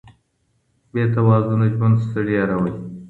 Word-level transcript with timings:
بې 0.91 1.03
توازنه 1.15 1.67
ژوند 1.75 1.95
ستړیا 2.05 2.43
راولي. 2.49 2.73